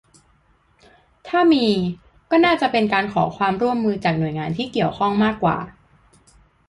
[1.27, 1.65] ถ้ามี
[2.29, 5.57] ก็น่าจะเป็นการขอความร่วมมือจากหน่วยงานที่เกี่ยวข้องมากกว่า